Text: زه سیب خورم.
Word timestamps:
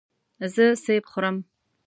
زه 0.53 0.65
سیب 0.83 1.03
خورم. 1.11 1.37